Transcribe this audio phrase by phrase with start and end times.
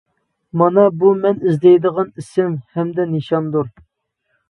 [0.61, 3.75] مانا بۇ مەن ئىزدەيدىغان ئىسىم ھەمدە نىشاندۇر.